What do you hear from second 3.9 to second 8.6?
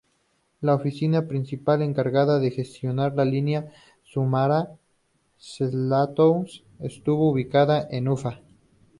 Samara-Zlatoust estuvo ubicada en Ufá.